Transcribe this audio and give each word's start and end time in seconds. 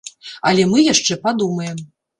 Але 0.51 0.65
мы 0.71 0.79
яшчэ 0.93 1.21
падумаем. 1.29 1.89